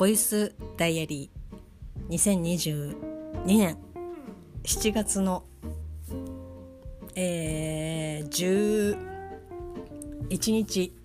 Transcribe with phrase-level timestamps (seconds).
[0.00, 3.76] ボイスダイアリー2022年
[4.62, 5.44] 7月の、
[7.14, 8.96] えー、
[10.30, 10.96] 11日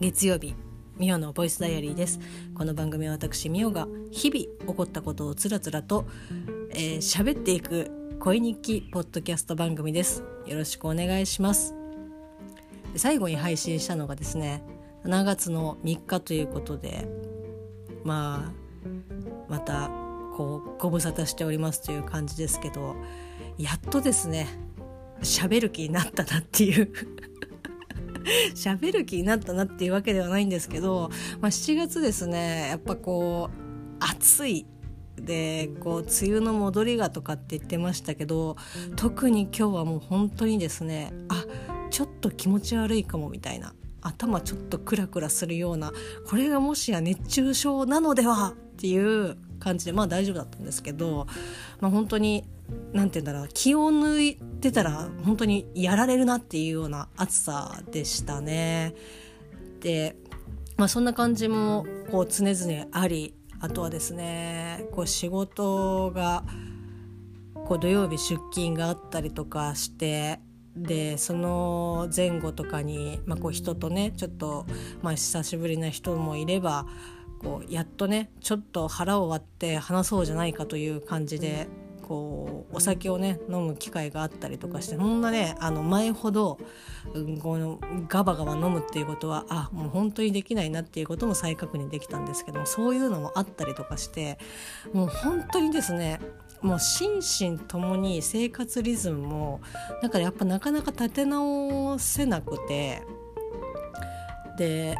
[0.00, 0.54] 月曜日
[0.96, 2.20] ミオのボイスダイアリーです。
[2.54, 6.06] この番組は私ミオが日々起こったことをつらつらと
[6.70, 10.24] 喋、えー、っていく恋日記ポッドキャスト番組です。
[10.46, 11.74] よろしくお願いします。
[12.96, 14.64] 最後に配信したのがですね
[15.04, 17.06] 7月の3日ということで
[18.04, 18.62] まあ
[19.48, 19.90] また
[20.36, 22.96] こうご無沙汰しておりますという感じですけど
[23.58, 24.48] やっとですね
[25.20, 26.90] 喋る気になったなっていう。
[28.54, 31.10] 喋る気になったなっていうわけではないんですけど、
[31.40, 34.66] まあ、7月ですねやっぱこう暑い。
[35.16, 38.56] でこう梅雨の戻りがとかって言ってましたけど
[38.96, 41.44] 特に今日はもう本当にですねあ
[41.90, 43.74] ちょっと気持ち悪いかもみたいな。
[44.02, 45.92] 頭ちょっとクラクラするような
[46.28, 48.54] これがもしや熱中症なのでは？
[48.54, 51.26] っていう感じでまあ大丈夫だったんですけど、
[51.80, 52.44] まあ、本当に
[52.92, 58.94] 何て言うんだろう気を抜いてたら本当にやられるなっていうような暑さでしたね。
[59.80, 60.16] で、
[60.76, 66.42] まあ、そんな感じもこう常々ありあとはですねこう仕事が
[67.66, 70.40] こう土曜日出勤があったりとかして
[70.76, 74.66] でその前後とかに、まあ、こう人とねちょっと、
[75.02, 76.86] まあ、久しぶりな人もいれば
[77.38, 81.68] こうやっとねちょっと腹を割って話そうじゃないかという感じで
[82.02, 86.58] こうお酒をね飲む機会があったりとかしてそんなねあの前ほど、
[87.14, 94.38] うん、このガバガバ飲むっていうことはあもう本当にできないなっていうことも再確認できたんですけどもそういうのもあったりとかして
[94.92, 96.20] もう本当にですね
[96.62, 99.60] もう心身ともに生活リズムも
[100.00, 103.02] だからやっぱなかなか立て直せなくて
[104.56, 104.96] で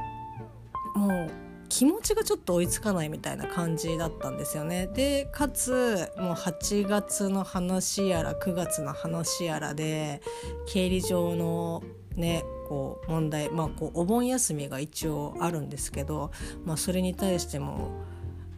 [0.95, 1.31] もう
[1.69, 4.89] 気持ちがちょっと追いつかないみたいな感じだったんですよね。
[4.89, 10.21] でかつもう8月の話やら9月の話やらで
[10.67, 11.83] 経理上の
[12.15, 16.31] ねこう問題まあこうお盆休みが一応あるんですけど、
[16.67, 18.03] まあ、それに対しても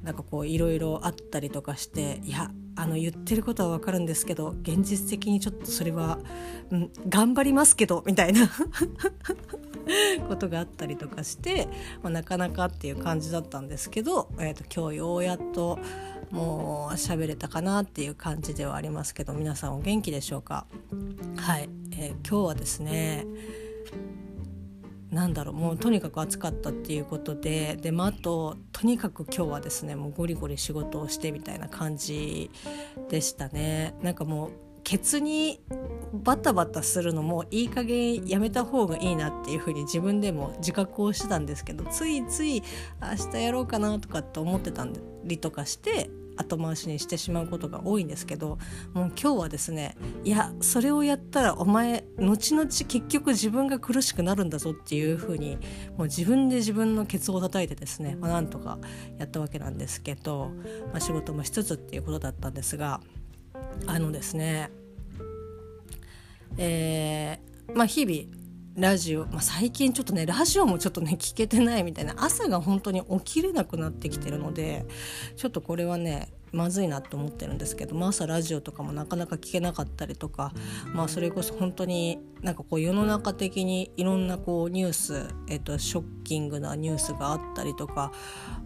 [0.02, 6.18] なんかこういろいろあったりとかしていやあの言ってることはわかるんですけど現実的にちょっとそれは、
[6.70, 8.50] うん、頑張りますけどみたいな
[10.28, 11.68] ことがあったりとかして、
[12.02, 15.78] まあ、なかなかっていう感じだったんですけど、えーと、今日ようやっと
[16.30, 20.66] もう喋れたかなっていう感じではありますけど皆さんお元気でしょうか？
[21.36, 23.24] はい、えー、今日はですね
[25.14, 32.50] なんだろうもうとにかく暑かったっていうことでで、まあ、あととにかく今日はですねもうゴリゴリ仕事をしてみたいな感じ
[33.08, 33.94] でしたね。
[34.02, 34.50] なんかもう
[34.82, 35.60] ケツに
[36.12, 42.62] バタバタするのもいい加減やめた方がいいなっていうふうに自分でも自覚をしてたんですけどついつい
[43.00, 44.86] 明日やろうかなとかって思ってた
[45.24, 48.58] りとかして後回しにしてしまうことが多いんですけど
[48.92, 55.58] もう今日はですねいやそれをやったらお前後々結局自分が苦しくなるんだぞっていうふうに
[55.96, 58.78] もう自分で自分のケツを叩いてですね、まあ、なんとか
[59.18, 60.50] やったわけなんですけど、
[60.92, 63.00] まあ、仕事もしつつっていうことだったんですが
[63.86, 64.70] あのですね
[66.56, 68.43] えー、まあ日々
[68.76, 74.84] ラジオ、まあ、最近ちょっとねラジオもちょっとね聞けてないみたいな朝が本当に起きれなくなってきてるので
[75.36, 80.52] ちょっとこれはねまずいなと思ってるんですけど、まあ、朝ラジオとかもなかなか聞けなかったりとか、
[80.92, 88.12] まあ、それこそ本当になんかこう世の中的にいろんなこうニュース、えっと、ショッキングなニュースがあったりとか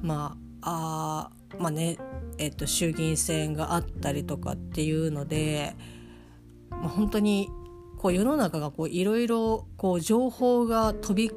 [0.03, 1.99] まああまあね
[2.39, 5.75] えっと、衆議院選があったりとかっていうので、
[6.71, 7.49] まあ、本当に
[7.99, 9.67] こう世の中がいろいろ
[10.01, 11.31] 情報が飛び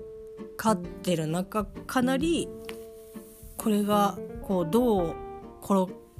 [0.58, 2.48] 交ってる中かなり
[3.58, 5.16] これがこうどう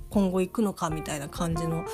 [0.10, 1.86] 今後行くのかみたいな感じの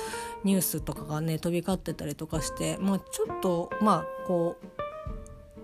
[0.44, 4.77] ニュースとかがね飛び交ってたりとかして、まあ、ちょっとまあこう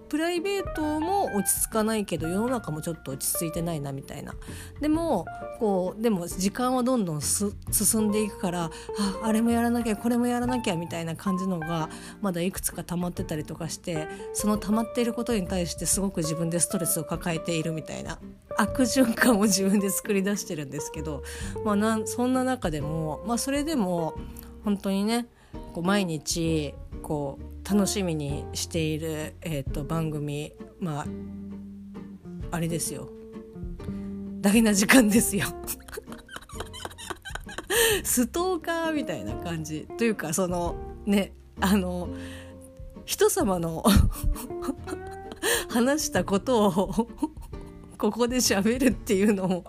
[0.09, 4.35] プライベートも落ち着かないけど世の中もちょっと落ち着いてないなみたいな。
[4.81, 5.27] でも
[5.59, 7.53] こうでも時間はどんどん進
[8.01, 8.71] んでいくからあ
[9.23, 11.89] あれもやらなきゃこれもやらなきゃみたいな感じのが
[12.21, 18.19] まだいくつか溜まってたりとかしてその溜まっていることに対してすごく自分でストレスを抱えているみたいな
[18.57, 21.23] 悪循環を自分で作り出してるんですけど、
[21.65, 24.15] まあ、なそんな中でも、まあ、それでも
[24.65, 25.27] 本当にね
[25.73, 31.07] こう毎日こう楽しみにしている、えーと、番組まあ
[32.51, 33.09] あれですよ。
[34.41, 35.47] 大な時間ですよ。
[38.05, 42.09] ストーカーみたいな感じというかそのねあの
[43.05, 43.83] 人様の
[45.69, 47.09] 話したことを
[47.97, 49.65] ここで喋るっていうのも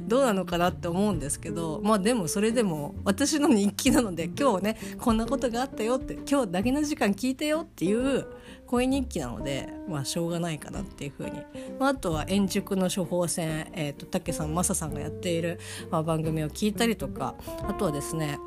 [0.00, 8.26] どうなのかなって思うんですけどまあでもそれでも私の日記なので今日ねこんなことがあったよって今日だけの時間聞いてよっていう
[8.66, 11.42] 恋日記なのでまあしょうがないかなっていうふうに、
[11.78, 15.60] まあ、あとは円熟の処方箋えっ、ー、と竹さんマサさんがやっている、
[15.90, 17.34] まあ、番組を聞いたりとか
[17.68, 18.38] あとはですね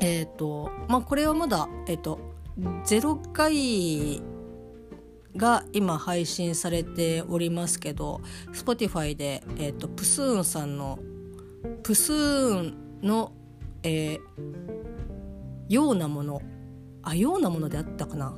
[0.00, 2.18] えっ、ー、とまあこれはまだえっ、ー、と
[2.58, 4.22] 0回
[5.36, 8.20] が今配信されておりますけど
[8.52, 10.98] Spotify で、えーと、プスーンさんの
[11.82, 13.32] プスーンの、
[13.82, 14.20] えー、
[15.68, 16.42] ようなもの
[17.02, 18.34] あようなものであったかな？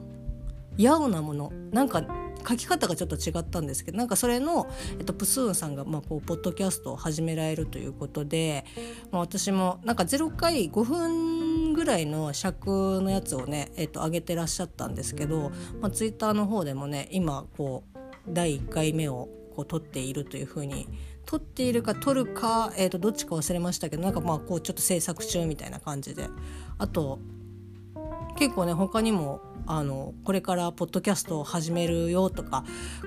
[0.76, 1.52] やうなもの。
[1.72, 2.04] なんか
[2.48, 4.68] 書き方がちょっと違ったんですけどなんかそれの、
[4.98, 8.64] えっと、プスーンさんが、まあ、こうポッドキャストを始められるということで、
[9.12, 17.98] まあ、私もなんか0回5分ぐらいの尺のやつをね、えっと、上げてらっしゃったんですけど、まあ、ツイッターの方でもね今こう
[18.28, 20.88] 第1回目をこう撮っているというふうに
[21.26, 26.28] 撮っているか撮るか、えー、とどっちか忘れましたけどなんかまあこうちょっと制作中みたいな感じで。
[26.78, 27.20] あと
[28.42, 32.64] 結構ね他にもあのこれからポッドキャストを始めるよとか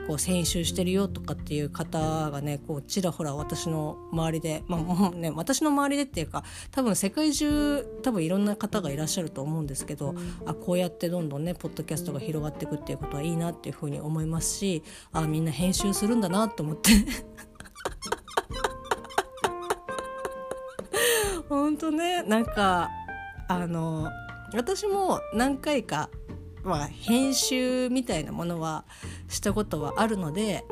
[0.07, 10.15] こう編集してるよとかっていう方がねこうちらほら私の周りで、まあもうね、私の周りでっていうか多分世界中多分いろんな方がいらっしゃると思うんですけど
[10.45, 16.91] あこうやってどんどんねポッドキャストが広がっていくっていうことはいいなっていうふうに思いますしあみんな編集するんだなと思って。
[21.49, 22.89] 本当ねなんか
[23.49, 24.09] あの
[24.53, 26.09] 私も何回か
[26.65, 28.86] まあ、編集みたいなものは
[29.30, 30.65] したことはあるので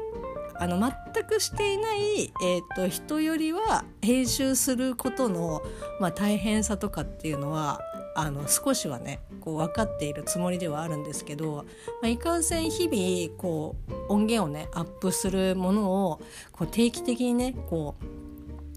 [0.55, 5.61] あの全くしていない、えーと、人よりは編集することの、
[5.99, 7.79] まあ、大変さとかっていうのは
[8.15, 11.65] あの少しはねこう分かっているつもりではあるんですけど、
[12.01, 13.75] まあ、いかんせん日々こ
[14.09, 16.21] う音源をねアップするものを
[16.51, 17.95] こう定期的にねこ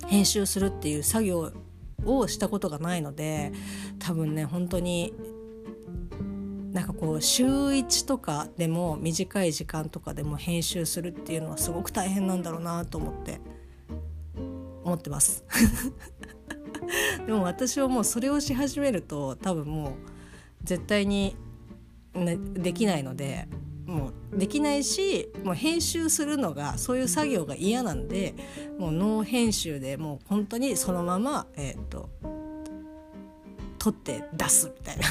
[0.04, 1.52] う編集するっていう作業
[2.06, 3.52] をしたことがないので
[3.98, 5.14] 多分ね本当に
[6.72, 13.40] なんかこう週1とかでも短い時間とかでも編集するっていうのはすごく大変なんだろうなと思って
[14.84, 15.44] 思ってます。
[17.26, 19.92] でも私はもうそれをし始めると多分もう
[20.62, 21.34] 絶対に、
[22.14, 23.48] ね、できないので
[23.86, 28.34] もうできないしもう編集するのがそういう作業が嫌なんで
[28.78, 32.10] もうノー編集でもう本当にそのままえっ、ー、と
[33.78, 35.04] 撮って出すみたいな。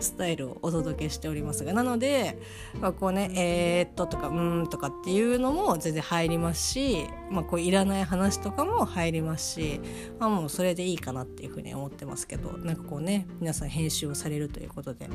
[0.00, 2.38] スタイルをお届けしておりますがなので、
[2.80, 9.80] まあ、こうね「えー、っと」とか「うん」とかっていうのも全然入りますし、まあ、こういらない話とかも入りますし、
[10.18, 15.08] まあ、もうそれでいいかなっていうふうに思ってますけどなんかこうね皆さん編集をされるということで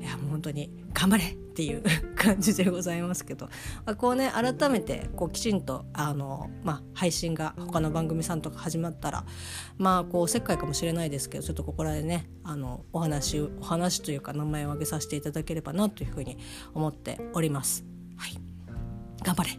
[0.00, 1.82] いやもう本当に頑張れっていう
[2.16, 3.46] 感じでございますけど、
[3.86, 9.24] まあ、こうね改めてこうきちんとあの、まあ、配信が他の番組さんとか始まったら
[9.78, 16.38] まあこうおせっかいかもしれないですけどちょっとここらでねあのお話お話というか名前を挙げさせていただければなというふうに
[16.72, 17.84] 思っております。
[18.16, 18.38] はい、
[19.22, 19.58] 頑張れ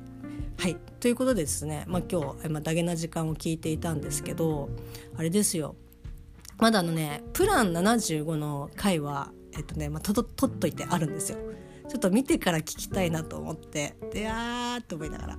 [0.58, 4.70] はいということでですね、まあ、今日、まあ、ダゲな時間を聞いていたんですけど
[5.16, 5.76] あれですよ
[6.58, 11.38] まだあのねプラン75の回はえっとね、まあ、ととっといてあるんですよ。
[11.88, 15.38] ちょっと見てから聞きたいなと思ってであーって思いながら。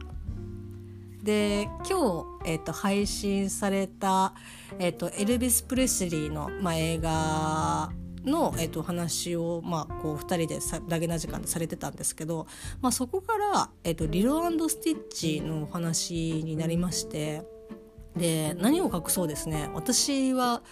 [1.22, 4.32] で今日、えーと、配信された、
[4.78, 7.90] えーと、エルビス・プレスリーの、まあ、映画
[8.26, 12.46] の、えーと、話を、まあ、こう2人でさだけな時間でされてたんですけど、
[12.80, 17.42] まあ、そこから、えー、とリロスティッチのお話になりまして
[18.16, 19.68] で何を隠そうですね。
[19.74, 20.62] 私は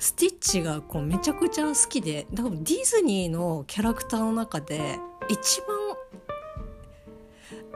[0.00, 4.98] スティッチがこうめちゃくちゃ好きでだからディズニーのキャラクターの中で
[5.28, 5.62] 一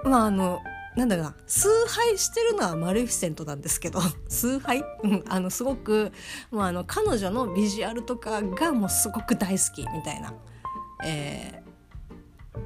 [0.04, 0.60] 番まああの
[0.96, 6.12] なんだか崇拝してるのはマレフィセントなんですけど 崇拝、うん、あのすごく、
[6.50, 10.34] まあ、あの彼女のビジュアルとかがもうすごく大好きみたいな、
[11.04, 12.60] えー、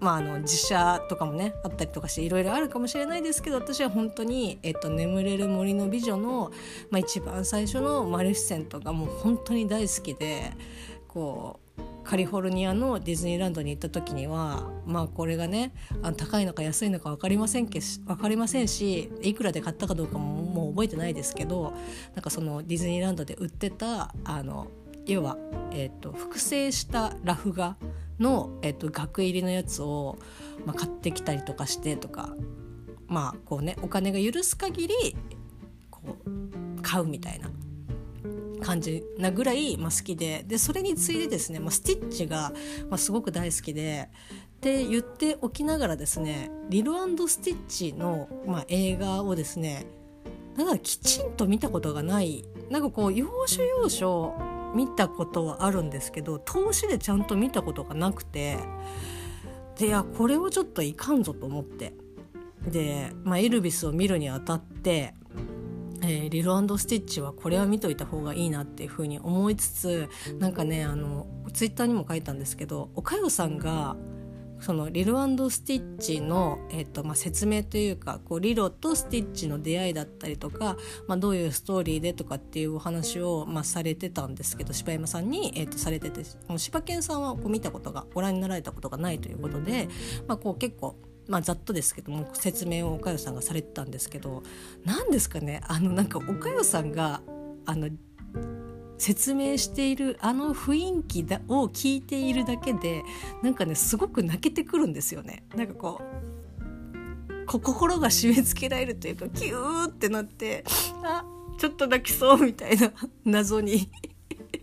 [0.00, 6.50] まああの実写とかもねあったりとかしていろいろあるかもしれないですけど私は本当に「えっと、眠れる森の美女の」
[6.90, 10.52] まあ、一番最初のマレフィセントがもう本当に大好きで
[11.06, 11.67] こう
[12.08, 15.74] カリフォルニアのディズニーランドに行った時にはまあこれがね
[16.16, 21.74] 高いのか安いのか分かりませんけ分かりませんしいくらで買ったかどうかももう覚えてないですけど
[22.14, 24.68] なんかそのディズニーランドで売ってたあの
[25.04, 25.36] 要は、
[25.70, 27.76] えーと、複製したラフ画
[28.18, 30.18] の、えーと、額入りのやつを、
[30.64, 32.34] まあ、買ってきたりとかしてとか
[33.06, 35.16] まあこうねお金が許す限り
[35.90, 37.50] こう買うみたいな。
[38.60, 40.44] 感じなぐらい、まあ、好きで。
[40.46, 42.52] でそれに次いでですね、まあ、スティッチが、
[42.88, 44.10] まあ、すごく大好きで。
[44.56, 46.92] って言っておきながらですねリル
[47.28, 49.86] スティッチの、まあ、映画をですね
[50.56, 52.44] だかきちんと見たことがない。
[52.68, 54.34] なんかこう要所要所
[54.74, 58.58] 見たことはあるんですけど投資でちゃんと見たことがなくて。
[59.78, 61.94] でいやこれはちょっといかんぞと思って。
[62.66, 65.14] で、まあ、エルビスを見るにあたって
[66.02, 73.96] えー、リルスティッチはこれは見といた方がいいなっていうふうに思いつつなんかねあのツイッターにも書いたんですけどおかよさんが
[74.60, 75.12] そのリル
[75.50, 80.76] スティッチの、えーとまあ、説明というかこうリロとスティッチの出会いだったりとか、
[81.06, 89.88] まあ、どういうストーリーでとかっていうお話を、まあ、されてたんですけど柴山さんに、えー、とされててもう柴犬さんはこう見たことがご覧になられたことがないということで、
[90.26, 90.96] まあ、こう結構
[91.28, 94.42] まあ、ざっとですけども説明をおかよさんがされてたんですけど
[94.84, 97.20] 何ですかねあのなんかおかよさんが
[97.66, 97.90] あの
[98.96, 103.04] 説明しているあの雰囲気だを聞いているだけで
[103.42, 105.44] なんかねすごく泣けてくるんですよね。
[105.54, 110.64] なんかこう心が締め付けられるというかキューってなって
[111.02, 111.24] あ
[111.58, 112.92] ちょっと泣きそうみたいな
[113.24, 113.90] 謎に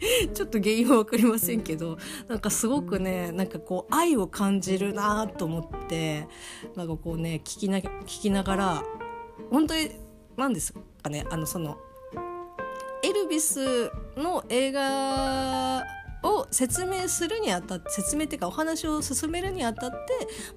[0.33, 1.97] ちょっと原因は分かりませんけど
[2.27, 6.27] なんかすごくねなんかこう愛を感じるなと思って
[6.75, 8.83] なんかこうね聞きな聞きながら
[9.51, 9.91] 本当に
[10.37, 11.77] 何ですかねあのその
[13.03, 15.83] エルビスの映画
[16.23, 19.97] を説明するにあたって説明っていうかお話を進めるにあたって、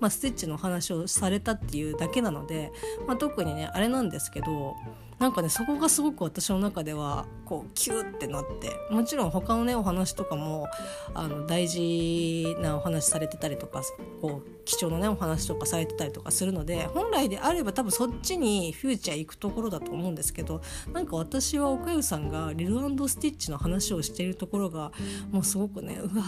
[0.00, 2.72] まあ、ステッチのお話をされたっていうだけなので、
[3.06, 4.76] まあ、特にねあれなんですけど
[5.18, 10.68] なんかねそこがすごく私の中ではこうキューってなってもちろん他のねお話とかも
[11.14, 13.82] あの大事なお話されてたりとか
[14.20, 20.60] こう貴重なねお話とかされてたりとかするので本来であれば多分そっちにフューチャー行くところだと思うんですけど
[20.92, 24.92] なんか私は岡かさんがリルスティッチの話をしているところが
[25.30, 26.24] もうすごくねうわ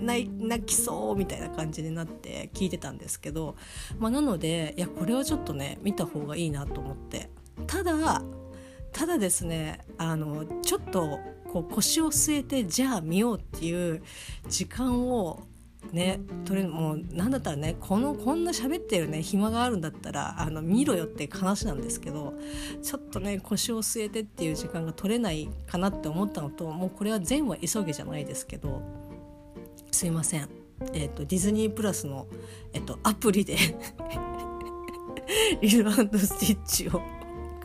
[0.00, 0.28] 泣
[0.64, 3.56] きそうみたいな感じになって聞いてたんですけど、
[3.98, 7.30] まあ、なのでいやこれはちょっとね見た方がいいなと思って。
[7.66, 8.22] ただ
[8.92, 11.20] ただですねあのちょっと
[11.52, 14.02] こう腰を据えてじゃあ見ようっていう
[14.48, 15.42] 時間を
[15.92, 22.34] ねとれもう何だったらねこのこんな喋ってるね暇があるんだったらあの見ろよって話なんですけど
[22.82, 28.82] ちょっとね腰を据えてっていう時間が取れないかなって思ったのともうこれは善は急げじゃないですけど
[30.04, 30.46] すいません、
[30.92, 32.26] えーと、ディズニープラスの、
[32.74, 33.56] えーと、アプリで
[35.62, 37.00] リルスティッチを。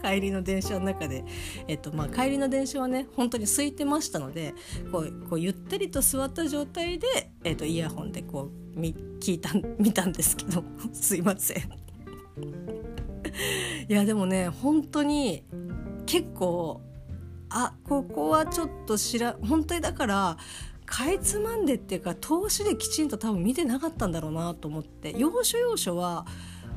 [0.01, 1.25] 帰りの電車の中で、
[1.67, 4.53] えっとまあ、帰りの電車はね本当に空いてましたので
[4.89, 11.57] こうこうゆったりと座った状態で、えっと、イヤホンでこうみ聞いた見たんですけど すいません。
[13.89, 15.43] いやでもね本当に
[16.05, 16.79] 結構
[17.49, 20.37] あここはちょっと知ら本当にだから
[20.89, 26.25] かいつまんでっていうか投資できちんと多分見てなかったんだろうなと思って要所要所は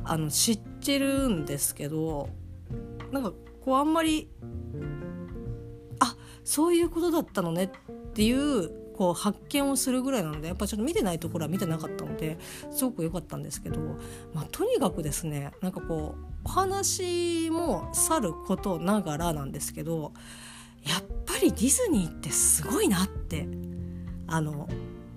[0.03, 2.29] あの知ってるんですけど
[3.11, 3.33] なんか
[3.65, 4.29] こうあんまり
[5.99, 12.37] あそういうことだったのねっていうこう発見をするぐらいなのでやっぱちょっと見てないところは見てなかったので
[12.69, 13.79] すごく良かったんですけど、
[14.33, 20.13] まあ、とにかくですねなんかこうお話もさることながらなんですけど
[20.83, 23.47] やっぱりディズニーってすごいなって
[24.27, 24.67] あの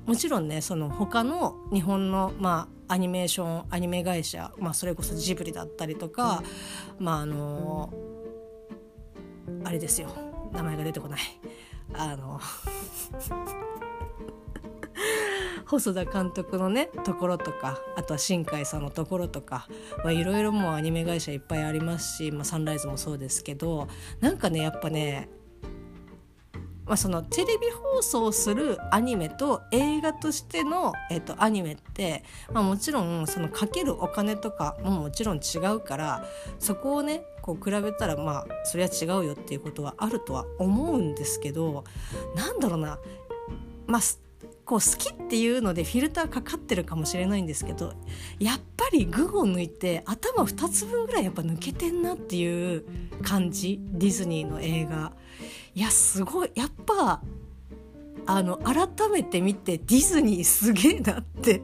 [0.06, 6.42] もちろんねその他の日本の、まあ、アニメーションアニメ会社、まあ、それこそジブリだったりとか
[6.98, 7.92] まああの
[9.64, 10.08] あれですよ。
[10.52, 11.20] 名前が出てこない。
[11.92, 12.40] あの
[15.66, 19.68] 細田監督のねところとかあとは新海さんのところとか
[20.04, 23.88] いろいろもうアニメ会社いっぱいありますし、まあ、サンライズもそうですけど
[24.20, 25.28] なんかねやっぱね
[26.86, 36.24] まあ、そのテレビ放送するアニメと映画としての、えっと、アニメって、まあ、もちろんそのかけるお金とかももちろん違うから
[36.58, 41.84] そこをねこう比べたらまあそれは違うよっていうことはあるとは思うんですけど
[42.34, 42.98] なんだろうな
[43.86, 44.02] まあ
[44.64, 47.94] こう好きっていうのでフィルターかかってるかもしれないんですけど
[48.40, 52.84] やっぱり群を抜いて頭2つ分ぐらいやっぱ抜けてんなっていう
[53.22, 55.12] 感じディズニーの映画。
[55.76, 56.50] いやすごい。
[56.54, 57.20] やっぱ
[58.24, 61.62] あの改めて見てディズニーすげえなって。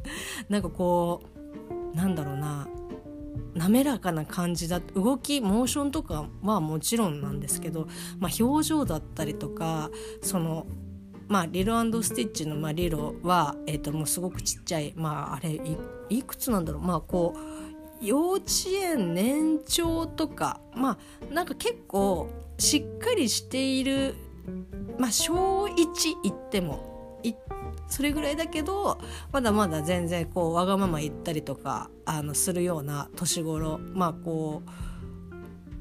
[0.50, 1.22] なんかこ
[1.94, 2.68] うなんだろうな。
[3.54, 9.90] 滑らかな感じだ動きモーションとかはもちろんなんですけど、まあ、表情だったりとか
[10.22, 10.66] その
[11.28, 15.60] まあ、リロスティッチの、まあ、リロは、えー、ともうすごくちっちゃい、まあ、あれ
[16.10, 16.82] いくつなんだろう。
[16.82, 18.44] まあこう幼稚
[18.82, 20.98] 園年長とかま
[21.30, 22.28] あなんか結構
[22.58, 24.14] しっかりしている
[24.98, 25.74] まあ小1
[26.22, 26.94] 行っても
[27.86, 28.98] それぐらいだけど
[29.32, 34.62] まだまだ全然こうわがまま言ったりとかあのするような年頃まあこ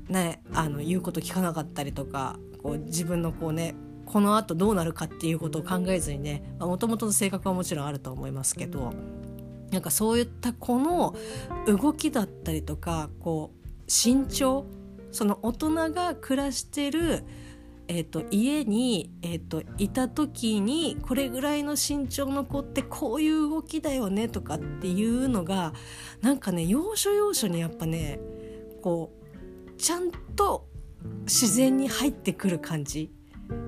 [0.09, 3.75] うねあの言うこと聞かなかったりとかこう自分のこうね
[4.05, 8.93] このあとどうなるかっていうことを考えずにねもともとの性格はもちろんあると思いますけど
[9.71, 11.15] なんかそういったこの
[11.65, 14.65] 動きだったりとかこう身長
[15.13, 17.23] その大人が暮らしてる
[17.87, 25.73] えーと、家に、えーと、いた時にこれぐらいの身長の子ってこういう動きだよねとかっていうのが
[26.21, 28.19] なんかね要所要所にやっぱね
[28.81, 29.11] こ
[29.67, 30.67] うちゃんと
[31.23, 33.11] 自然に入ってくる感じ。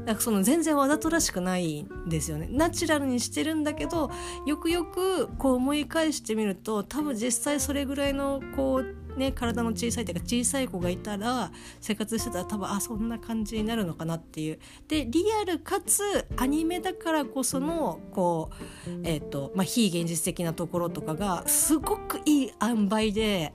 [0.06, 2.48] なんかその全然わざとらしくないんですよね。
[2.50, 4.10] ナチュラルにしてるんだけど
[4.46, 14.60] よくよくこう思い返してみると多分実際それぐらいのこうね体の小さいというか小さい子がいたら生活してたら多分あそんな感じになるのかなっていう。
[14.88, 16.02] でリアルかつ
[16.38, 18.50] アニメだからこそのこ
[18.88, 23.54] うえっ、ー、とまあ非現実的なところとかがすごくいい塩梅で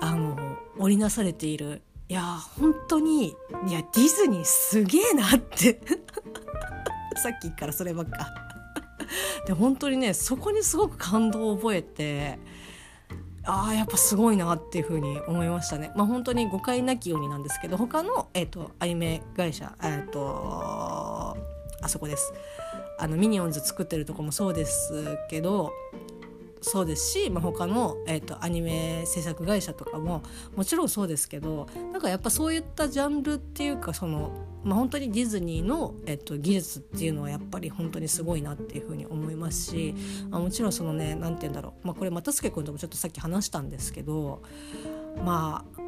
[0.00, 0.36] あの
[0.78, 1.82] 織りなされている。
[2.08, 5.80] いや本当にいやディズニーすげえなって。
[7.22, 8.42] さっきからそればっか。
[9.46, 12.38] で本当にねそこにすごく感動を覚えて
[13.44, 15.92] ああやっぱすごいなっていうふうに思いましたね。
[15.96, 21.36] まあ本当に誤解なきようになんですけど他の、えーと、アニメ会社、えーと
[21.82, 22.32] あそこです
[22.98, 25.72] あのミニオンズ作ってるとこもそうですけど
[26.62, 30.22] そうですし、まあ、他の、えーと、アニメ制作会社とかも
[30.56, 34.30] もちろんそうですけどなんかやっぱそういったジャンルっていうかその、
[34.64, 39.94] まあ、本当にディズニーの、えーと、技術っていうのはやっぱり本当にすごいなっていうふうに思いますし、
[40.30, 44.42] あ、もちろんそのね何て言うんだろう、まあ、これ又助君ともちょっとさっき話したんですけど
[45.24, 45.82] まあ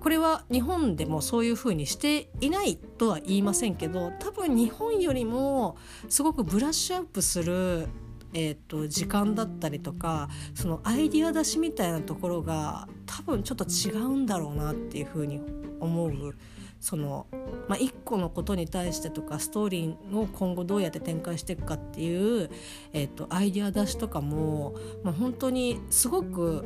[0.00, 5.76] これは日本でもそういうふうにしていないとは言いませんけど多分日本よりも
[6.08, 7.88] すごくブラッシュアップする
[8.34, 15.40] えーと、時間だったりとかそのアイディア出しみたいなところが多分ちょっと違うんだろうなっていうふうに
[15.80, 16.34] 思う。
[16.80, 17.26] その
[17.68, 22.50] まあ、一個のことに対してとかストーリーを今後どうやって展開していくかっていう、
[22.92, 26.64] えーと、アイディア出しとかも、まあ、本当にすごく、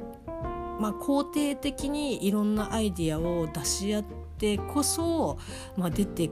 [0.80, 4.04] まあ、肯定的にいろんなアイディアを出し合っ
[4.38, 5.38] てこそ、
[5.76, 6.30] まあ、出て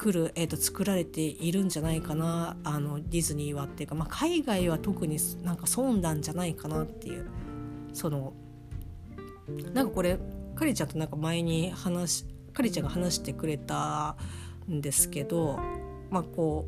[0.00, 7.26] くる、えーと、作られているんじゃないかなあのディズニーはっていうか、まあ、海外は特になんか損なんじゃないかなっていう
[7.92, 8.32] その
[9.74, 10.18] なんかこれ
[10.54, 14.16] カリちゃんとなんか前に話カリちゃんが話してくれた
[14.70, 15.60] んですけど
[16.08, 16.66] まあこ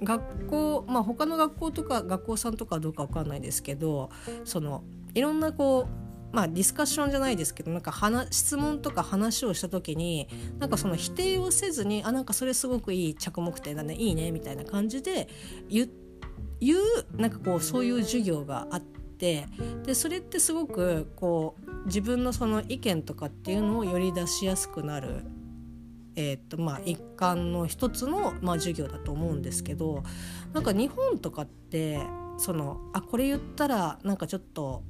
[0.00, 4.10] う学校まあ他の学校とか学校さんとかどうか分かんないですけど
[4.44, 4.82] その
[5.14, 6.01] いろんなこう
[6.32, 15.28] まあ、ディスカッションじゃないですけどなんか話質問とか話をした時になんかその否定をせずにあなんかそれすごくいい着目点だねいいねみたいな感じで
[15.68, 19.46] 言うなんかこうそういう授業があって
[19.84, 25.24] でそれってすごくこう自分のその意見とかっていうのをより出しやすくなる。
[26.14, 30.02] えーとまあ、一環の一つの、まあ、授業だと思うんですけど
[30.52, 32.00] なんか日本とかって
[32.36, 34.82] そのあこれ言ったらなんかちょっと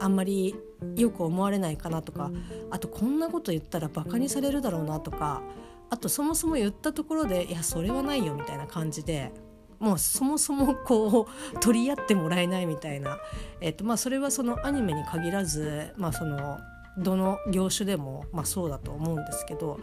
[0.00, 0.54] あんまり
[0.96, 2.30] よく思われないかなとか
[2.70, 5.42] あとこんなこと言ったらバカにされるだろうなとか
[5.90, 9.32] あとそもそも言ったところでいやそれはないよみたいな感じで
[9.78, 13.18] もうそもそもこう取り合ってもらえないみたいな、
[13.60, 16.58] えーとまあ、それはそのアニメに限らず、まあ、その
[16.98, 19.80] どの業種でも、まあ、そうだと思うんですけど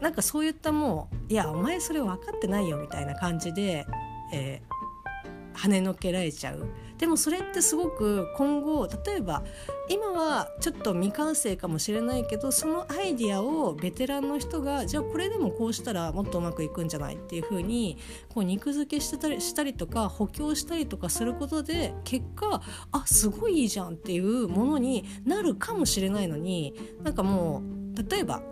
[0.00, 3.86] なんかそういったもういやお前それ分かってないよみたいな感じで、
[4.32, 4.77] えー、
[5.54, 6.66] 跳ねのけられちゃう。
[6.98, 9.44] でもそれってすごく今後例えば
[9.88, 27.62] 今はちょっと未完成かもしれないけどそのアイディアをベテランの人がじゃあこれでもこうしたらもっとうまくいくんじゃないっていうふうにこう肉付けしてたりしたりとか補強したりとかすることで結果あすごいいいじゃんっていうものになるかもしれないのになんかも
[27.96, 28.42] う例えば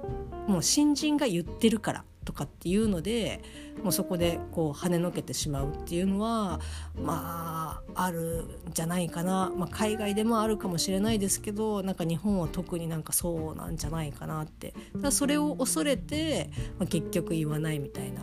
[0.46, 3.40] もう新人が言ってるからとかっていうので
[3.82, 6.60] もうそこでこう跳ねのけてしまうっていうのは
[7.00, 14.74] まああるんじゃないかな、まあ、海外でもあるかもしれないですけどなんか日本は特になんかそうなんじゃないかなって。
[14.96, 18.22] だそれを恐れて、まあ、結局言わないみたいな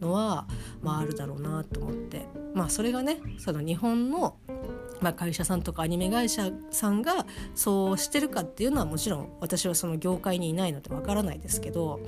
[0.00, 0.46] のは、
[0.82, 2.26] まあ、あるだろうなと思って。
[2.54, 4.36] まあそれがねその日本の
[5.00, 12.00] まあ、会社さんとかアニメ会社さんがそうしてるかっていうのはもちろん私はその業界にいないのでわからないですけど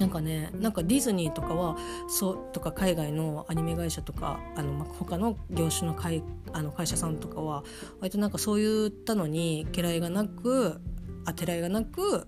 [0.00, 1.76] なんかねなんかディズニーとかは
[2.08, 7.62] そうとか海外のアニメ会社とかあの、ま他の業種の会あの会社さんとかは
[8.00, 10.80] 割となんかそういったのに嫌いがなく
[11.26, 12.26] あてらいがなく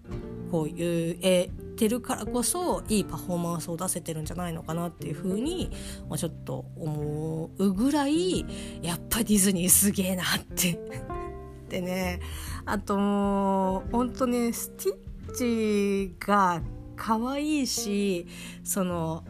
[0.50, 5.70] こう言えてるからこそいいパフォーマンスを出せてるんじゃないのかなっていうふうに、
[6.10, 8.40] まあ、ちょっと思うぐらい
[8.82, 10.78] やっぱディズニーすげえなって。
[11.70, 12.20] でね
[12.66, 16.60] あともう本当ねスティッチが
[17.02, 18.28] 可愛いし
[18.62, 19.24] その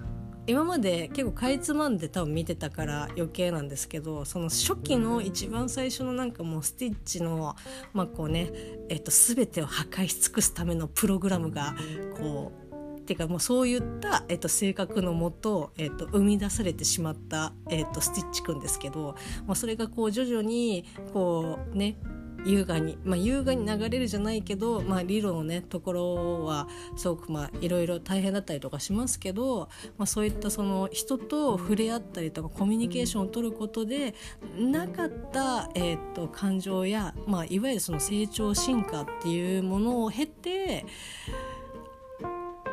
[0.47, 7.57] 今まで結構かいつまんで多分見てたから余計なんですけどその初期の一番最初のなんかもうスティッチの
[7.95, 8.51] まあこうね、
[8.91, 11.75] えっと、全てを破壊し尽くすためのプログラムが
[12.19, 12.53] こ
[12.99, 21.97] うっていうかもうそういった、えっと、性格のもと、えっと、生み出されてしまった、えっと、スティッチくんですけど、まあ、それがこう徐々にこうね
[22.45, 34.15] 優雅に、まあ、優雅に流れるじゃないけど、まあ、理論のねところはすごくまあいろいろ大変だったりとかしますけど、まあ、そういったその人と触れ合ったりとかコミュニケーションを取ることで
[34.59, 40.85] なかった、えー、と感情や、まあ、いわゆるその成長進化っていうものを経て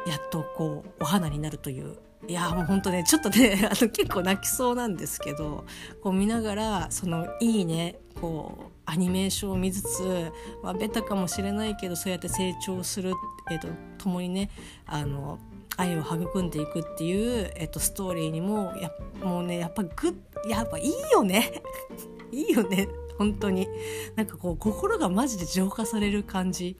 [0.07, 1.97] やっとこうお花になるという。
[2.27, 5.65] いやもう本当ねちょっとね あの結構泣きそうなんですけど
[6.03, 10.31] こう見ながらそのいいねこうアニメーションを見つつ、
[10.63, 13.13] まあ、ベタかもしれないけどそうやって成長する、
[13.51, 14.49] えーと、共にね
[14.85, 15.39] あの
[15.77, 18.91] 愛を育んでいくっていう、えーと、ストーリーにもや
[19.23, 20.15] もうねやっぱグッ
[20.47, 21.61] やっぱいいよね。
[22.31, 22.87] いいよね。
[23.17, 23.67] 本当に。
[24.15, 26.77] なんかこう心がマジで浄化される感じ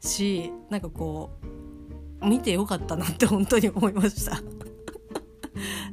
[0.00, 1.30] しなんかこ
[2.22, 4.40] う見てよかったなって 本当に思いました。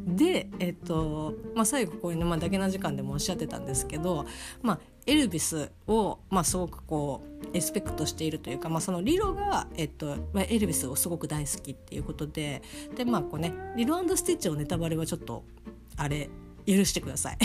[0.05, 4.25] で、えっとまあ、最後こういうの、まあ、だけな時間でもおっしゃってたんですけど、
[4.61, 12.61] まあ、エルビスを、まあ、すごくこうエスペクトしているというか、まあ、そのリロが、えっとまあ、エルビスをすごく大好きっていうことで
[12.95, 15.43] で、まあこうね、リロスティッチのネタバレはちょっと
[15.97, 16.29] あれ
[16.65, 17.37] 許してください。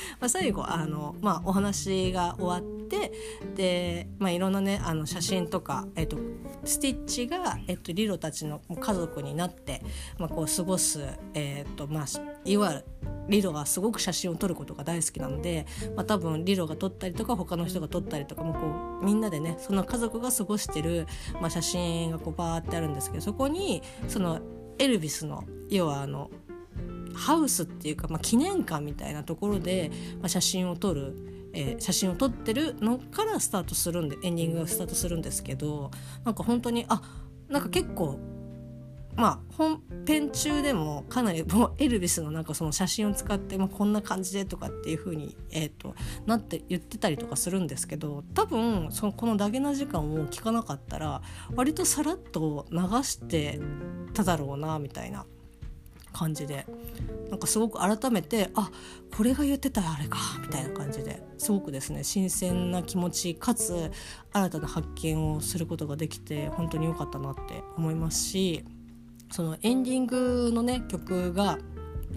[0.20, 3.12] まあ最後あの、まあ、お話が終わって
[3.54, 6.18] で、まあ、いろんなねあの写真とか、えっと、
[6.64, 9.82] スティッチが、えっと、リロたちの家族になって、
[10.18, 11.00] まあ、こう過ごす、
[11.34, 12.04] えっとまあ、
[12.44, 12.84] いわゆる
[13.28, 18.60] リロがすごく写真を撮ることが大好きなので、まあ、多分リロが撮ったりとか他の人が撮ったりとかもこ
[19.00, 21.06] うみんなでねその家族が過ごしてる、
[21.40, 24.40] まあ、写真がこうバーってあるんですけどそこにその
[24.78, 26.30] エルビスの要はあの
[27.14, 35.90] ハウスっていうか、まあ、記念館みたいなところで、まあ、写真を撮る、えー、写真を撮ってるのからスタートするんでエンディングがスタートするんですけど
[36.24, 37.02] なんか本当にあ
[37.48, 38.18] なんか結構
[39.14, 45.94] まあ本編中でもかなりもうエルビスのなんかその写真を使って、まあ、こんな感じでとかっていう風にえっ、ー、と
[46.26, 51.20] なって言ってたりとかするんですけど多分そのこのダゲな時間を聞かなかったら
[51.54, 53.60] 割とさらっと流して
[54.14, 55.26] ただろうなみたいな。
[56.12, 56.66] 感じで。
[57.30, 58.70] なんかすごく改めてあ
[59.16, 61.22] これが言ってたあれかみたいな感じで。
[61.38, 63.90] すごくですね新鮮な気持ちかつ
[64.32, 68.64] 新たな発見をすることができて本当に良かったなって思いますし
[69.32, 71.58] そのエンディングのね曲が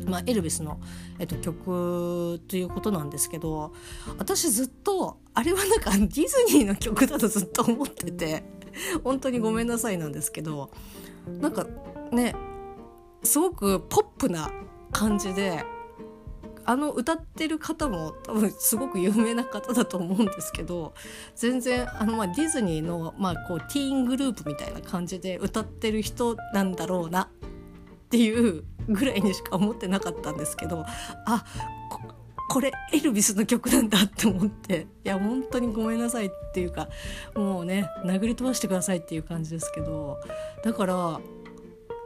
[0.05, 0.81] まあ、エルビスの、
[1.19, 3.73] えっと、曲ということなんですけど
[4.17, 8.43] 私ずっとあれはなんかディズニーの曲だとずっと思ってて
[9.05, 10.69] 本当にごめんなさいなんですけど
[11.39, 11.65] なんか
[12.11, 12.35] ね
[13.25, 14.51] すごくポップな
[14.91, 15.63] 感じで
[16.67, 20.93] あの歌ってる方も多分すごく有名な方だと思うんですけど
[21.35, 27.27] 全然あのまあディズニーのまあこうティーングループみたいな感じで歌ってる人なんだろうなっ
[28.09, 30.85] ていうぐらいにしか思ってなかったんですけど
[31.25, 31.45] あ
[32.49, 36.87] これエルビスの曲なんだって思っていや本当にごめんなさいっていうか
[37.35, 40.17] もうね殴り飛ばしてくださいっていう感じですけど
[40.63, 41.19] だから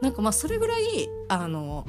[0.00, 1.86] なんかまあそれぐらいあの、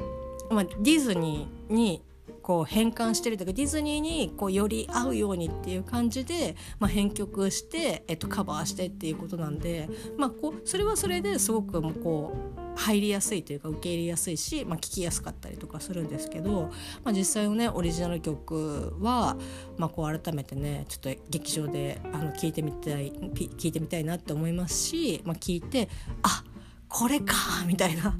[0.49, 2.03] まあ、ディズニーに
[2.41, 16.71] こう変換してるというかディズニーにこうより合うようにっていう感じで、まあ、編曲して、えっと、カバーしてっていうことなんで、まあ、こうそれはそれですごくもうこう入りやすいというか受け入れやすいし、まあ、聴きやすかったりとかするんですけど、
[17.03, 19.37] まあ、実際のねオリジナル曲は、
[19.77, 25.89] まあ、こう改めてねちょっと劇場であの聞いてみたい聞いてみたいなって思いますし、まあ、聞いて
[26.23, 26.50] あっ
[26.91, 28.15] これかみたいな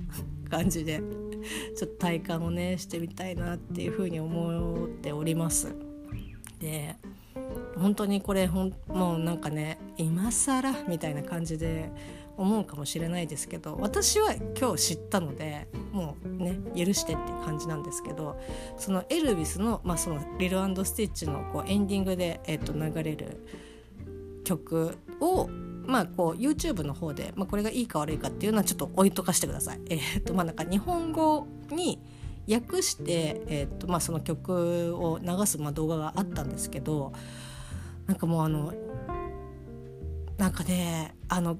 [0.49, 1.01] 感じで
[1.77, 5.75] ちょっと体感をねしてみたいなっていうふうに思っております。
[6.59, 6.95] で
[7.75, 11.91] 本当にこれほんもうなんかね今更みたいな感じで
[12.37, 18.39] 思うかもしれないですけど私は今日知ったのでもうね許してっていう感じなんですけど
[18.77, 23.45] そのエルビスの,、まあそのリルスティッチのこうエンディングで、えー、と流れる
[24.43, 25.49] 曲を
[25.85, 29.79] まあこう YouTube の方で、まあ、これがいいか悪いかっていうのはちょっと置いとかしてください。
[29.89, 31.99] えー、っとまあなんか日本語に
[32.49, 37.13] 訳して、えー、っとまあ、その曲を流すまあ動画があったんですけど
[38.07, 38.73] なんかもうあの
[40.37, 41.57] なんかねあの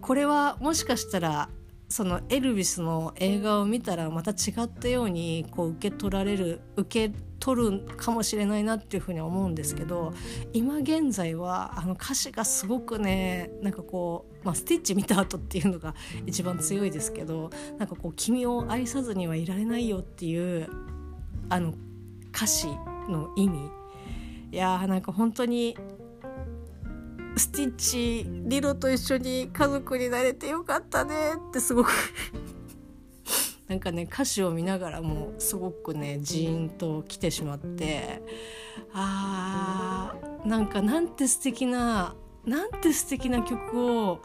[0.00, 1.48] これはもしかしたら
[1.88, 10.14] そのエルビスの映画を見たらまた違ったようにこう受け取られる受け取るかもしれないなっていうふうに思うんですけど
[10.52, 20.68] 今現在はあの歌詞がすごくねなんかこう、まあ、スティッチ見た後っていうのが一番強いですけどなんかこう「君を愛さずにはいられないよ」っていう
[21.48, 21.74] あの
[22.32, 22.68] 歌詞
[23.08, 23.58] の意味。
[24.52, 25.76] いやーなんか本当に
[27.36, 31.14] スティッチリロと一緒に家族になれてよかったね
[31.48, 31.90] ってすごく
[33.68, 38.22] なんかね歌詞を見ながらもすごくねジーンと来てしまって
[38.92, 44.20] あーなんかなんて素敵ななんて素敵な曲を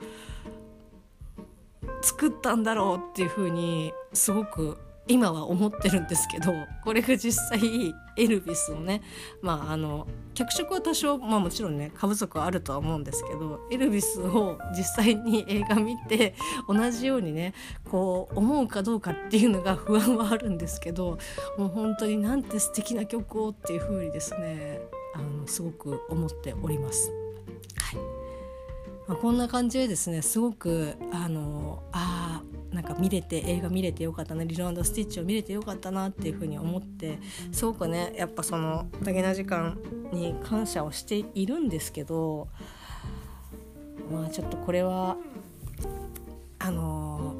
[2.02, 9.02] 作ったんだろうっていう風にすごく今は思ってるんですけどこれが実際エルヴィスのね
[9.42, 16.36] まああの脚色は多少、まあ、もちろんね過不足はあるとは思うんですけどエルヴィスを実際に映画見て
[16.68, 17.54] 同じようにね
[17.90, 21.18] こう思うかどうかっていうのが不安はあるんですけど
[21.58, 24.80] もう本当になんて素敵な曲をっていう風にですね
[25.16, 27.12] あのすごく思っております。
[27.80, 28.18] はい
[29.08, 32.07] まあ、こんな感じでですねすごくあのあ
[32.72, 37.20] なんか見れて映画見れてよかったなリロンドスティッチを見れてよかったなっていうふうに思って
[37.52, 39.78] すごくねやっぱそのダゲな時間
[40.12, 42.50] に感謝をしているんですけど
[44.12, 45.18] まあちょっとこれは
[46.60, 47.36] あの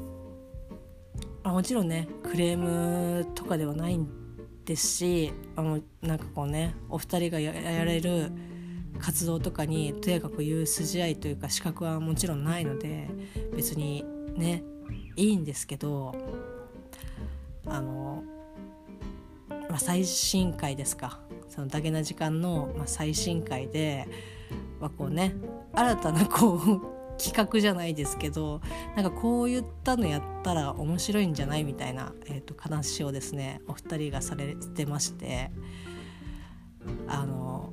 [1.42, 4.08] あ、もちろんねクレームとかではないん
[4.64, 8.30] ですしあのなんかこうねお二人がやられる
[8.98, 13.08] 活動とかにとやかく言う筋合いというか資格はもちろんないので
[13.56, 14.04] 別に
[14.36, 14.62] ね
[15.18, 16.14] いいんですけど
[17.66, 18.22] あの、
[19.68, 21.20] まあ、最新回ですか。
[21.48, 24.06] そのダゲな時間の、まあ、最新回で、
[24.80, 25.34] まあ、こうね
[25.72, 28.60] 新たなこう企画じゃないですけど
[28.94, 35.50] なんかこういったのやったら面白いんじゃないみたいな、えーと、話をですねお二人がされてまして
[37.08, 37.72] あの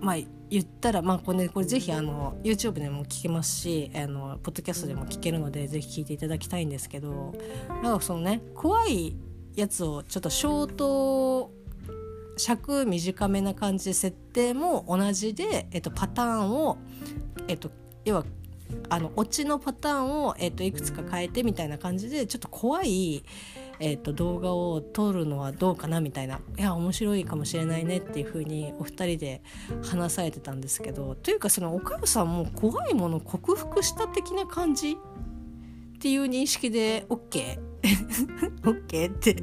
[0.00, 0.16] まあ
[0.52, 7.34] 言ったら、まあこれね、これぜひあの YouTube でも聞けますしあのポッドキャストでも聞けるのでぜひ聞いていただきたいんですけど
[7.82, 9.16] なんかそのね怖い
[9.56, 11.50] やつをちょっとショート
[12.36, 16.76] 尺短めな感じで設定も同じで、えっと、パターンを、
[17.48, 17.70] えっと、
[18.04, 18.24] 要は
[18.90, 23.22] あのオチのパターンを、えっと、いくつか変えてみたいな感じでちょっと怖い
[23.84, 29.42] えーと、動画を撮るのはどうかなみたいないや面白いかもしれないねっていう風にお二人で
[29.82, 34.94] 話されてたんですけどというかそのお母さんも怖いもの克服した的な感じっ
[35.98, 39.36] ていう認識で OK?OK って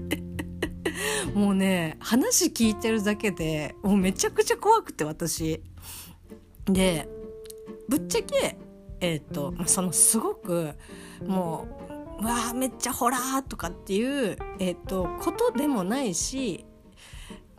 [1.33, 5.61] もうね話聞いてるだけでもうめちゃくちゃ怖くて私。
[6.65, 7.09] で
[7.89, 8.57] ぶっちゃけ
[9.01, 10.75] えっ、ー、とそのすごく
[11.25, 11.88] もう
[12.21, 16.65] わあめっちゃホラーとかっていう、えーと、ことでもないし、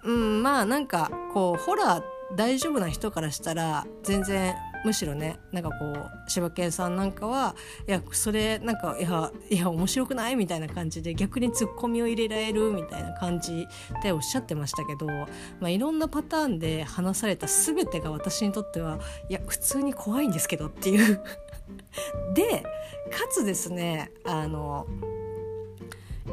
[0.04, 7.54] うん、まあなんかこうホラー大丈夫な人からしたら全然むしろねなんかこう柴犬さんなんかは
[7.86, 13.66] いやそれなんかいやいや面白くないみたいな感じで逆にツッコミを入れられるみたいな感じ
[14.02, 15.26] でおっしゃってましたけど、ま
[15.62, 21.20] あ、いろんなパターンで話された全てが私にとってはいや普通に怖いんですけどっていう
[22.34, 22.62] で
[23.10, 24.86] かつですねあの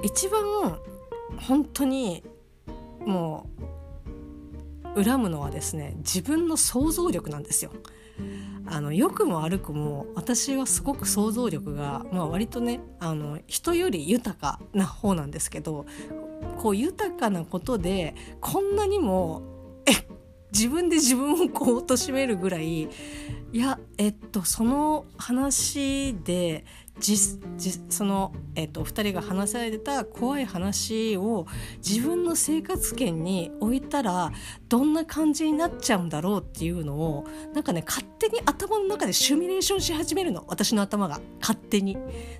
[0.03, 0.79] 一番
[1.47, 2.23] 本当に
[3.05, 3.49] も
[4.95, 7.71] う恨むのはですね自分の想像力なんですよ。
[8.69, 15.85] あの良くも悪くも私はすごく想像力が、まあ、割とねあの人より豊かな方なんですけど
[16.57, 19.41] こう豊かなことでこんなにも
[19.85, 19.93] え
[20.51, 22.89] 自分で自分をこう貶めるぐらいい
[23.53, 26.65] やえっとその話で
[26.99, 27.39] 実
[27.89, 31.45] その、えっと、2人が話されてた怖い話を
[31.77, 34.31] 自分の生活圏に置いたら
[34.67, 40.43] どんな感じになっちゃうんだろうっていうのをなんかね勝手に頭の中でシミュレーションし始めるの。
[40.47, 41.19] 私の頭が。
[41.39, 41.97] 勝手に。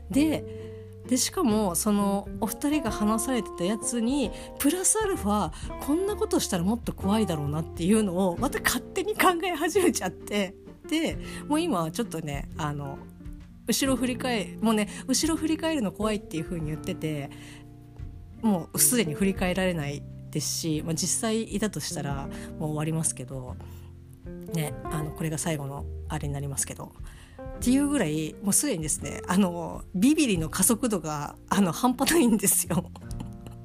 [0.09, 0.67] で
[1.07, 5.51] でしかもそのお二人が話されてたやつにプラスアルファ
[5.85, 10.55] こんなことしたらもっと怖いだろうなっていうのをまた勝手に考え始めちゃって。
[10.89, 11.17] で
[11.47, 12.97] もう今はちょっとねあの
[13.67, 17.29] 後ろ振り返もうね後ろ振り返るの怖いっていう風に言ってて
[18.41, 20.01] もうすでに振り返られない
[20.31, 22.27] ですし、まあ、実際いたとしたら
[22.59, 23.55] もう終わりますけど
[24.53, 26.93] ねあのこれが最後のあれになりますけど。
[27.57, 32.91] っていうぐらいもうすでにですねあのビビリの加速度があの半端ないんですよ。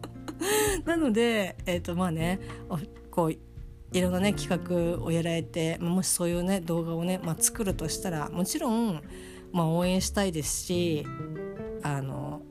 [0.87, 2.41] なので、えーとまあね、
[3.11, 4.49] こういろんなね企
[4.99, 9.03] 画をやられてもしそういうね動画をね、まあ、作るとしたらもちろん、
[9.53, 11.07] まあ、応援したいですし
[11.83, 12.43] あの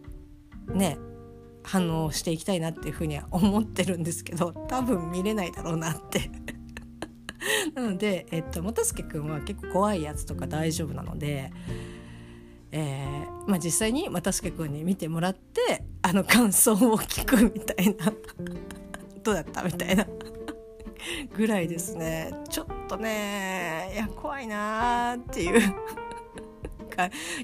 [0.68, 0.98] ね
[1.64, 6.30] 反応していきたいなっていうふうには思ってるんですけど多分見れないだろうなって。
[7.74, 11.52] なので、えっと、元助くんは結構怖いやつとか大丈夫なので、
[12.72, 18.14] えーまあ、実際に又助くんに見てもらってあの感想を聞くみたいな。
[19.24, 20.08] どうだったみたいな。
[21.36, 22.32] ぐらいですね。
[22.50, 25.76] ちょっとねいや怖いなーっていう。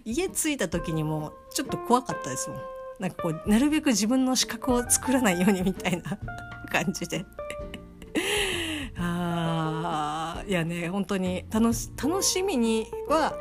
[0.05, 2.59] 家着いた時にもちょっと怖かったですもん。
[2.99, 6.17] なんかこうなるべく自分の視覚を作らないようにみたいな
[6.71, 7.25] 感じで。
[8.99, 13.35] ああいやね本当に楽し楽しみには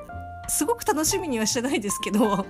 [0.48, 2.46] すごく楽しみにはしてないですけど本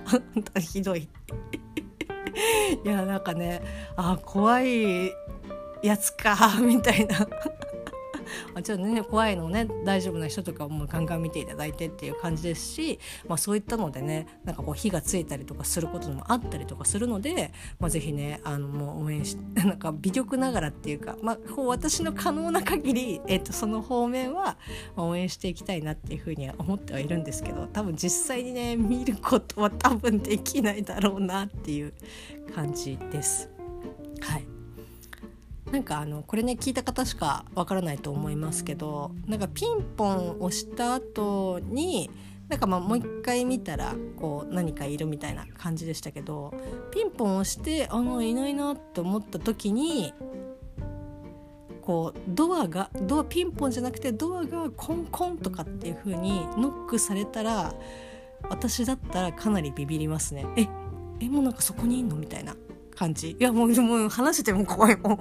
[0.53, 1.07] 当にひどい。
[2.83, 3.61] いやなんかね
[3.95, 5.11] あ怖い
[5.81, 7.27] やつかみたいな。
[8.55, 24.57] あ、ちょっとね怖いのね大丈夫な人とかもガンガン見ていただいてっていう感じですし、まあ、そういったのでねなんかこう火がついたりとかすることもあったりとかするので、まあ、ぜひねあのもう応援し なんか微力ながらっていうか、まあ、こう私の可能な限り、えっと、その方面は
[24.95, 31.93] 応援していきたいなっていうふうには思ってはいるんですけど多分実際にね見ることは多分できないだろうなっていう
[32.53, 33.49] 感じです。
[34.21, 34.56] はい
[35.71, 42.09] なんかあのこれね聞いた方しかわからないと思いますけどなんかピンポン押した後に
[42.47, 46.53] なんかまあもう一回見たらこう何かいるみたいな感じでしたけど
[46.93, 50.13] ピンポン押してあのいないなって思った時に
[51.81, 57.73] こうドアがドアピンポンじゃなくてドアがコンコンとかっていう風にノックされたら
[58.49, 60.45] 私だったらかなりビビりますね。
[60.55, 60.67] え
[61.19, 62.15] えもうなんかそこにいんの？
[62.15, 62.55] みたいな
[62.97, 63.37] 感じ。
[63.39, 64.97] いやもうもう話しても怖い。
[64.97, 65.17] もん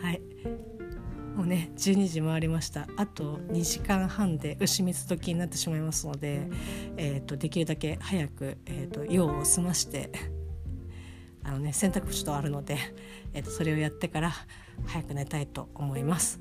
[0.00, 0.22] はい。
[1.36, 2.88] もうね12時回りました。
[2.96, 6.48] あと2時間半で牛蜜時になってしまいますので、
[6.96, 10.10] えーと、できるだけ早く、えーと、用を済まして
[11.44, 12.78] あのね洗濯ちょっとあるので、
[13.34, 14.32] えーとそれをやってから
[14.86, 16.40] 早く寝たいと思います。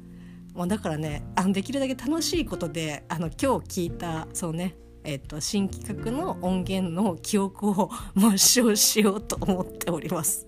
[0.54, 4.76] もうだからねあのできるだけ楽しいことであの今日聞いたそうね
[5.10, 10.48] えっと、新企画の音源の記憶を抹消しようと思っております。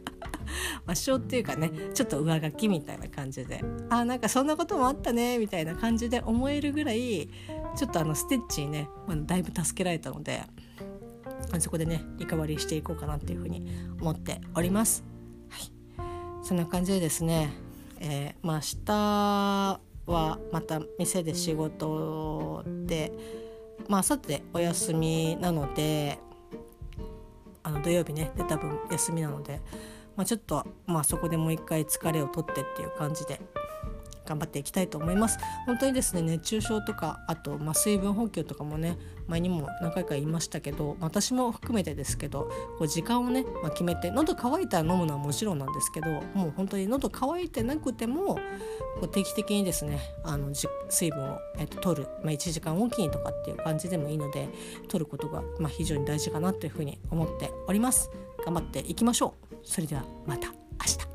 [0.88, 7.28] 抹消っていうかねちょっと上書きみたいな感じであなんかそんなこともあったねみたいな感じで思えるぐらい
[7.76, 10.42] ちょっとあのステッチにね、まあ、だいぶ助けられたので
[11.58, 13.66] そこでねリカバリーしていこうかなっていうふうに
[14.00, 15.04] 思っております。
[15.50, 15.70] はい、
[16.42, 17.50] そんな感じでですね、
[18.00, 23.12] えー、まあ明日はまた店で仕事で
[23.88, 26.18] まあさてお休みなので
[27.62, 29.60] あの土曜日ね出た分休みなので、
[30.16, 33.40] まあ、ちょっと、まあ、そこでもう一回疲れを取ってっていう感じで
[34.26, 35.38] 頑張っていきたいと思います。
[35.66, 48.40] 本当にですね熱中症とかあと、まあ、水分補給とかもね前にも何回か言いましたけど私も含めてですけどこう時間をね、まあ、決めて喉乾いたら飲むのはもちろんなんですけどもう本当に喉乾いてなくてもこ
[49.02, 50.52] う定期的にですねあの
[50.88, 54.48] 水分を、えっと、取る、まあ、1時間おきにとかっていう感じでもいいので
[54.88, 58.10] 取ることが、まあ、非常に大事かなというふうに思っております。
[58.44, 59.56] 頑張っていきましょう。
[59.62, 60.54] それではまた明
[60.98, 61.13] 日。